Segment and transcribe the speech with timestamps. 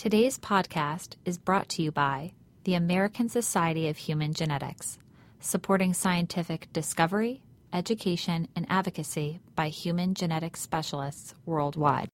[0.00, 2.32] Today's podcast is brought to you by
[2.64, 4.96] the American Society of Human Genetics,
[5.40, 12.08] supporting scientific discovery, education, and advocacy by human genetics specialists worldwide.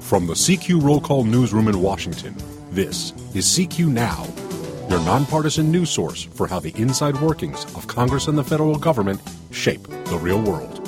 [0.00, 2.34] From the CQ Roll Call Newsroom in Washington,
[2.70, 4.26] this is CQ Now,
[4.88, 9.20] your nonpartisan news source for how the inside workings of Congress and the federal government
[9.50, 10.83] shape the real world.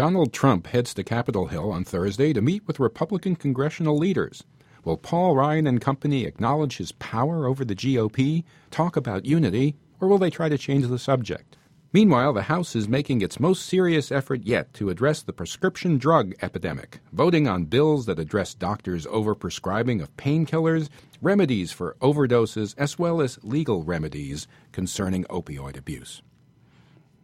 [0.00, 4.42] Donald Trump heads to Capitol Hill on Thursday to meet with Republican congressional leaders.
[4.82, 10.08] Will Paul Ryan and company acknowledge his power over the GOP, talk about unity, or
[10.08, 11.58] will they try to change the subject?
[11.92, 16.32] Meanwhile, the House is making its most serious effort yet to address the prescription drug
[16.40, 20.88] epidemic, voting on bills that address doctors' overprescribing of painkillers,
[21.20, 26.22] remedies for overdoses, as well as legal remedies concerning opioid abuse.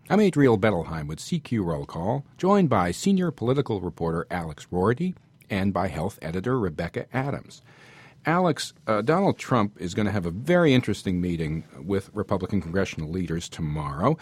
[0.09, 5.17] I'm Adriel Bettelheim with CQ Roll Call, joined by senior political reporter Alex Roarty
[5.51, 7.61] and by health editor Rebecca Adams.
[8.25, 13.11] Alex, uh, Donald Trump is going to have a very interesting meeting with Republican congressional
[13.11, 14.17] leaders tomorrow,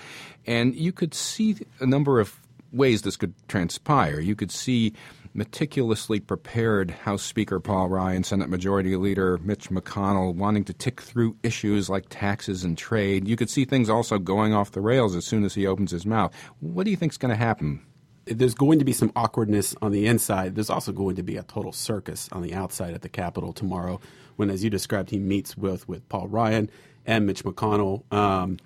[0.46, 2.40] and you could see a number of
[2.74, 4.20] ways this could transpire.
[4.20, 4.94] You could see
[5.34, 11.36] meticulously prepared House Speaker Paul Ryan, Senate Majority Leader Mitch McConnell wanting to tick through
[11.42, 13.26] issues like taxes and trade.
[13.26, 16.06] You could see things also going off the rails as soon as he opens his
[16.06, 16.32] mouth.
[16.60, 17.84] What do you think is going to happen?
[18.26, 20.54] There's going to be some awkwardness on the inside.
[20.54, 24.00] There's also going to be a total circus on the outside at the Capitol tomorrow
[24.36, 26.70] when, as you described, he meets with, with Paul Ryan
[27.04, 28.10] and Mitch McConnell.
[28.12, 28.58] Um,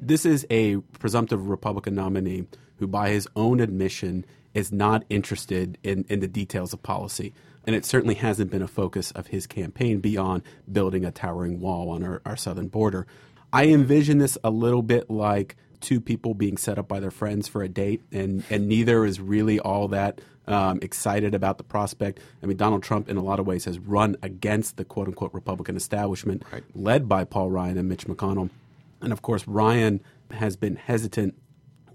[0.00, 6.04] this is a presumptive Republican nominee who, by his own admission, is not interested in,
[6.08, 7.32] in the details of policy.
[7.66, 11.90] And it certainly hasn't been a focus of his campaign beyond building a towering wall
[11.90, 13.06] on our, our southern border.
[13.52, 17.48] I envision this a little bit like two people being set up by their friends
[17.48, 22.20] for a date, and, and neither is really all that um, excited about the prospect.
[22.42, 25.32] I mean, Donald Trump, in a lot of ways, has run against the quote unquote
[25.32, 26.64] Republican establishment right.
[26.74, 28.50] led by Paul Ryan and Mitch McConnell.
[29.02, 30.00] And of course, Ryan
[30.30, 31.34] has been hesitant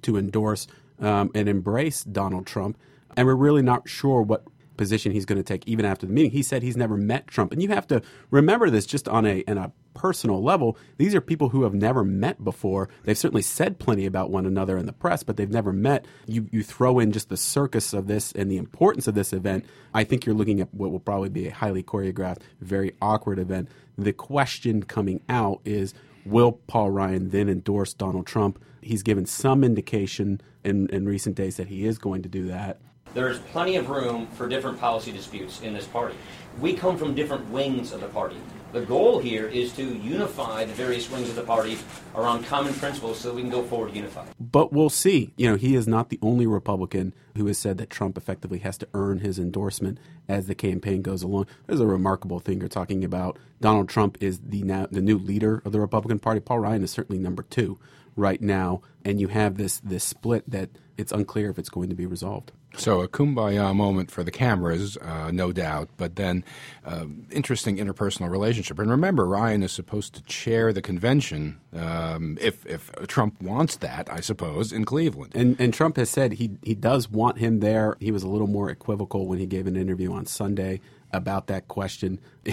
[0.04, 0.68] to endorse
[1.00, 2.78] um, and embrace Donald Trump.
[3.18, 4.44] And we're really not sure what
[4.78, 6.32] position he's going to take even after the meeting.
[6.32, 7.52] He said he's never met Trump.
[7.52, 10.78] And you have to remember this just on a, on a personal level.
[10.98, 12.90] These are people who have never met before.
[13.04, 16.06] They've certainly said plenty about one another in the press, but they've never met.
[16.28, 19.66] You, you throw in just the circus of this and the importance of this event.
[19.94, 23.70] I think you're looking at what will probably be a highly choreographed, very awkward event.
[23.98, 25.94] The question coming out is
[26.26, 28.64] will Paul Ryan then endorse Donald Trump?
[28.82, 32.80] He's given some indication in, in recent days that he is going to do that.
[33.14, 36.16] There's plenty of room for different policy disputes in this party.
[36.60, 38.36] We come from different wings of the party.
[38.74, 41.78] The goal here is to unify the various wings of the party
[42.14, 44.28] around common principles so that we can go forward unified.
[44.56, 45.34] But we'll see.
[45.36, 48.78] You know, he is not the only Republican who has said that Trump effectively has
[48.78, 49.98] to earn his endorsement
[50.30, 51.48] as the campaign goes along.
[51.68, 53.38] There's a remarkable thing you're talking about.
[53.60, 56.40] Donald Trump is the now the new leader of the Republican Party.
[56.40, 57.78] Paul Ryan is certainly number two
[58.16, 61.96] right now, and you have this this split that it's unclear if it's going to
[61.96, 62.52] be resolved.
[62.78, 66.44] So a kumbaya moment for the cameras, uh, no doubt, but then
[66.84, 68.80] uh, interesting interpersonal relationship.
[68.80, 74.12] And remember, Ryan is supposed to chair the convention um, if if Trump wants that,
[74.12, 75.34] I suppose, in Cleveland.
[75.36, 77.96] And and Trump has said he he does want him there.
[78.00, 80.82] He was a little more equivocal when he gave an interview on Sunday
[81.14, 82.20] about that question.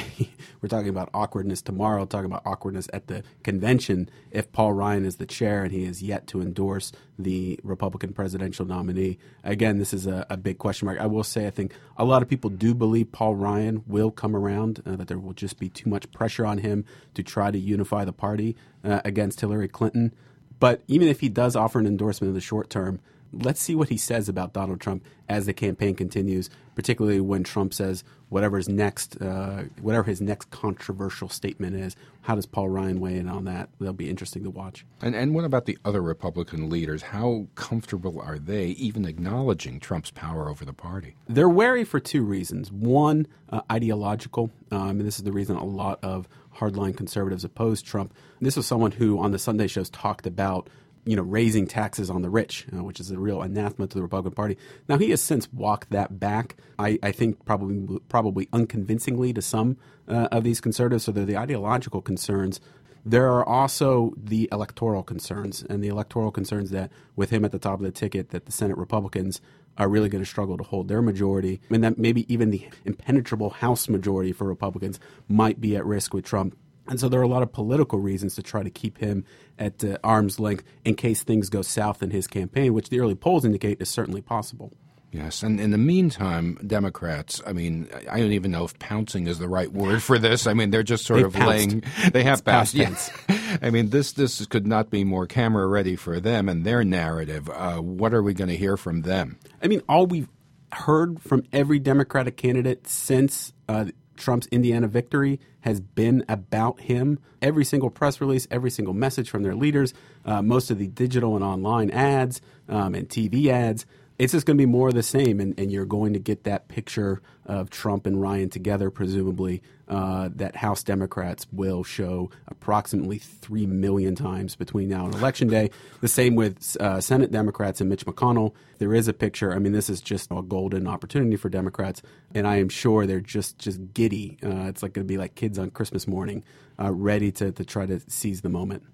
[0.62, 5.16] We're talking about awkwardness tomorrow, talking about awkwardness at the convention if Paul Ryan is
[5.16, 9.18] the chair and he is yet to endorse the Republican presidential nominee.
[9.44, 11.00] Again, this is a, a big question mark.
[11.00, 14.36] I will say, I think a lot of people do believe Paul Ryan will come
[14.36, 17.58] around, uh, that there will just be too much pressure on him to try to
[17.58, 20.12] unify the party uh, against Hillary Clinton.
[20.60, 23.00] But even if he does offer an endorsement in the short term,
[23.32, 27.72] let's see what he says about Donald Trump as the campaign continues, particularly when Trump
[27.72, 31.96] says whatever's next, uh, whatever his next controversial statement is.
[32.22, 33.68] How does Paul Ryan weigh in on that?
[33.78, 34.84] That'll be interesting to watch.
[35.00, 37.02] And, and what about the other Republican leaders?
[37.02, 41.16] How comfortable are they even acknowledging Trump's power over the party?
[41.28, 42.70] They're wary for two reasons.
[42.70, 47.82] One, uh, ideological, um, and this is the reason a lot of hardline conservatives oppose
[47.82, 48.14] Trump.
[48.40, 50.68] This was someone who on the Sunday shows talked about
[51.04, 54.02] you know, raising taxes on the rich, uh, which is a real anathema to the
[54.02, 54.56] Republican Party.
[54.88, 56.56] Now he has since walked that back.
[56.78, 59.76] I, I think probably probably unconvincingly to some
[60.06, 61.04] uh, of these conservatives.
[61.04, 62.60] So they're the ideological concerns.
[63.04, 67.58] There are also the electoral concerns, and the electoral concerns that, with him at the
[67.58, 69.40] top of the ticket, that the Senate Republicans
[69.76, 73.50] are really going to struggle to hold their majority, and that maybe even the impenetrable
[73.50, 76.56] House majority for Republicans might be at risk with Trump
[76.88, 79.24] and so there are a lot of political reasons to try to keep him
[79.58, 83.14] at uh, arm's length in case things go south in his campaign, which the early
[83.14, 84.72] polls indicate is certainly possible.
[85.12, 89.38] Yes, and in the meantime, Democrats, I mean, I don't even know if pouncing is
[89.38, 90.46] the right word for this.
[90.46, 91.48] I mean, they're just sort They've of pounced.
[91.48, 92.74] laying, they have pounced.
[92.74, 93.10] Yes.
[93.62, 97.50] I mean, this, this could not be more camera ready for them and their narrative.
[97.50, 99.38] Uh, what are we going to hear from them?
[99.62, 100.28] I mean, all we've
[100.72, 103.86] heard from every Democratic candidate since uh,
[104.16, 107.18] Trump's Indiana victory has been about him.
[107.40, 109.94] Every single press release, every single message from their leaders,
[110.24, 113.86] uh, most of the digital and online ads um, and TV ads.
[114.22, 116.44] It's just going to be more of the same, and, and you're going to get
[116.44, 123.18] that picture of Trump and Ryan together, presumably, uh, that House Democrats will show approximately
[123.18, 125.70] 3 million times between now and Election Day.
[126.02, 128.54] The same with uh, Senate Democrats and Mitch McConnell.
[128.78, 129.52] There is a picture.
[129.52, 132.00] I mean, this is just a golden opportunity for Democrats,
[132.32, 134.38] and I am sure they're just, just giddy.
[134.40, 136.44] Uh, it's like going to be like kids on Christmas morning,
[136.80, 138.84] uh, ready to, to try to seize the moment.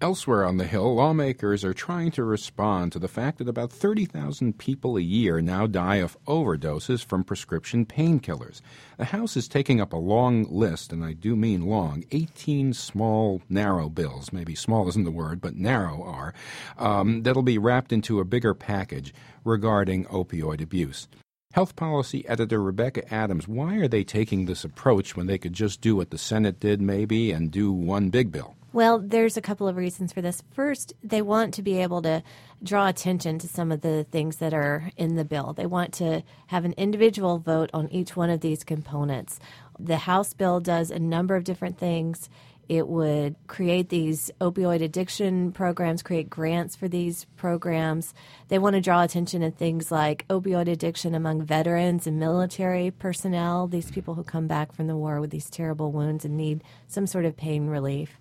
[0.00, 4.56] Elsewhere on the Hill, lawmakers are trying to respond to the fact that about 30,000
[4.56, 8.60] people a year now die of overdoses from prescription painkillers.
[8.96, 13.42] The House is taking up a long list, and I do mean long, 18 small,
[13.48, 16.32] narrow bills, maybe small isn't the word, but narrow are,
[16.78, 19.12] um, that'll be wrapped into a bigger package
[19.44, 21.08] regarding opioid abuse.
[21.54, 25.80] Health policy editor Rebecca Adams, why are they taking this approach when they could just
[25.80, 28.57] do what the Senate did, maybe, and do one big bill?
[28.70, 30.42] Well, there's a couple of reasons for this.
[30.52, 32.22] First, they want to be able to
[32.62, 35.54] draw attention to some of the things that are in the bill.
[35.54, 39.40] They want to have an individual vote on each one of these components.
[39.78, 42.28] The House bill does a number of different things.
[42.68, 48.12] It would create these opioid addiction programs, create grants for these programs.
[48.48, 53.66] They want to draw attention to things like opioid addiction among veterans and military personnel,
[53.66, 57.06] these people who come back from the war with these terrible wounds and need some
[57.06, 58.18] sort of pain relief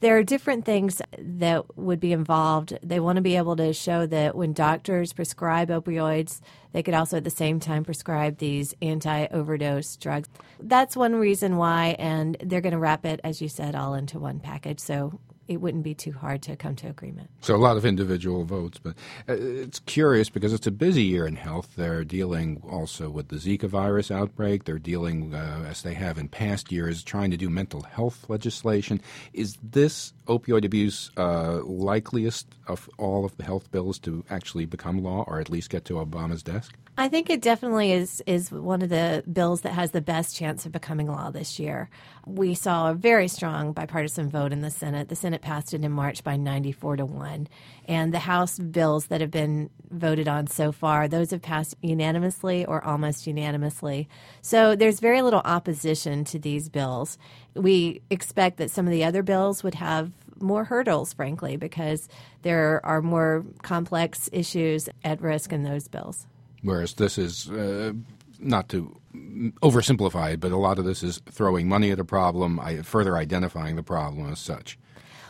[0.00, 2.78] there are different things that would be involved.
[2.82, 6.40] They want to be able to show that when doctors prescribe opioids,
[6.72, 10.28] they could also at the same time prescribe these anti overdose drugs.
[10.60, 14.18] That's one reason why, and they're going to wrap it, as you said, all into
[14.18, 14.80] one package.
[14.80, 17.30] So it wouldn't be too hard to come to agreement.
[17.40, 18.94] So a lot of individual votes, but
[19.28, 21.70] uh, it's curious because it's a busy year in health.
[21.76, 24.64] They're dealing also with the Zika virus outbreak.
[24.64, 29.00] They're dealing, uh, as they have in past years, trying to do mental health legislation.
[29.32, 35.02] Is this opioid abuse uh, likeliest of all of the health bills to actually become
[35.02, 36.76] law, or at least get to Obama's desk?
[36.98, 40.64] I think it definitely is is one of the bills that has the best chance
[40.64, 41.90] of becoming law this year.
[42.24, 45.10] We saw a very strong bipartisan vote in the Senate.
[45.10, 47.48] The Senate passed it in March by 94 to 1.
[47.86, 52.64] And the House bills that have been voted on so far, those have passed unanimously
[52.64, 54.08] or almost unanimously.
[54.42, 57.18] So there's very little opposition to these bills.
[57.54, 62.08] We expect that some of the other bills would have more hurdles, frankly, because
[62.42, 66.26] there are more complex issues at risk in those bills.
[66.62, 67.92] Whereas this is uh,
[68.38, 68.96] not to
[69.62, 73.76] oversimplify it, but a lot of this is throwing money at a problem, further identifying
[73.76, 74.78] the problem as such.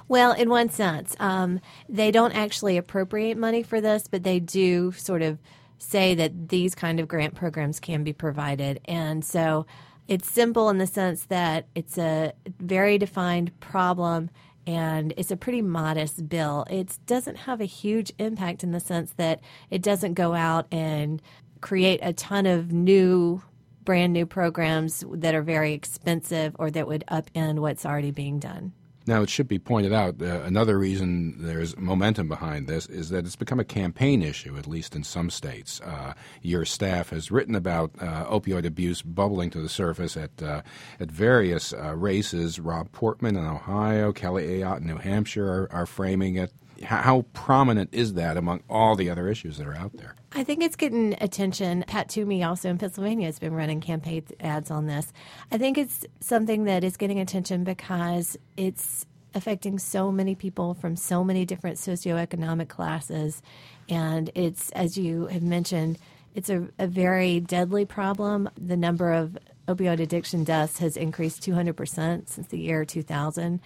[0.09, 4.93] Well, in one sense, um, they don't actually appropriate money for this, but they do
[4.93, 5.39] sort of
[5.79, 8.81] say that these kind of grant programs can be provided.
[8.87, 9.67] And so
[10.09, 14.31] it's simple in the sense that it's a very defined problem
[14.67, 16.67] and it's a pretty modest bill.
[16.69, 21.23] It doesn't have a huge impact in the sense that it doesn't go out and
[21.61, 23.43] create a ton of new
[23.85, 28.73] brand new programs that are very expensive or that would upend what's already being done.
[29.07, 33.25] Now, it should be pointed out uh, another reason there's momentum behind this is that
[33.25, 35.81] it's become a campaign issue, at least in some states.
[35.81, 40.63] Uh, your staff has written about uh, opioid abuse bubbling to the surface at uh,
[40.99, 42.59] at various uh, races.
[42.59, 46.53] Rob Portman in Ohio, Kelly Ayotte in New Hampshire are, are framing it.
[46.83, 50.15] How prominent is that among all the other issues that are out there?
[50.33, 51.85] I think it's getting attention.
[51.87, 55.13] Pat Toomey, also in Pennsylvania, has been running campaign ads on this.
[55.51, 60.97] I think it's something that is getting attention because it's affecting so many people from
[60.97, 63.43] so many different socioeconomic classes.
[63.89, 65.99] And it's, as you have mentioned,
[66.35, 68.49] it's a, a very deadly problem.
[68.59, 73.61] The number of opioid addiction deaths has increased 200% since the year 2000.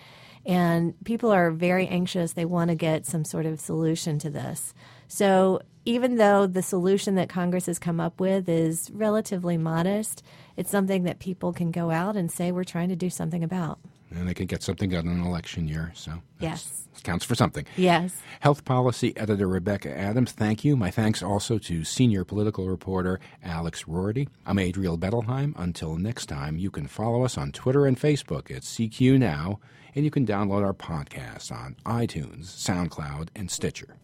[0.47, 2.33] And people are very anxious.
[2.33, 4.75] They want to get some sort of solution to this.
[5.09, 10.23] So, even though the solution that Congress has come up with is relatively modest,
[10.57, 13.79] it's something that people can go out and say, we're trying to do something about.
[14.11, 15.93] And they can get something done in an election year.
[15.95, 16.89] So, yes.
[17.03, 17.65] Counts for something.
[17.77, 18.21] Yes.
[18.41, 20.77] Health policy editor Rebecca Adams, thank you.
[20.77, 24.29] My thanks also to senior political reporter Alex Roarty.
[24.45, 25.55] I'm Adriel Bettelheim.
[25.57, 29.61] Until next time, you can follow us on Twitter and Facebook at CQ Now
[29.95, 33.97] and you can download our podcast on iTunes, SoundCloud, and Stitcher.